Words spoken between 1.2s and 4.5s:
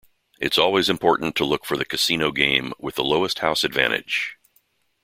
to look for the casino game with the lowest house advantage.